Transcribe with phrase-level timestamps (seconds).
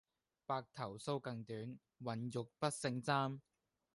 [0.47, 3.39] 白頭搔更短，渾欲不勝簪